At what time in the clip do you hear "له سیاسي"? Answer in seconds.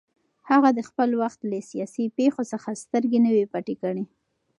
1.51-2.05